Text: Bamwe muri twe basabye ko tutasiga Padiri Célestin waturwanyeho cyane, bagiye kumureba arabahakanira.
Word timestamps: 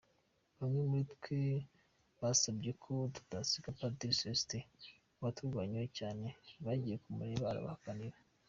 Bamwe 0.57 0.81
muri 0.89 1.05
twe 1.13 1.39
basabye 2.21 2.71
ko 2.83 2.91
tutasiga 3.15 3.69
Padiri 3.77 4.17
Célestin 4.19 4.65
waturwanyeho 5.21 5.87
cyane, 5.99 6.27
bagiye 6.65 6.97
kumureba 7.03 7.45
arabahakanira. 7.49 8.17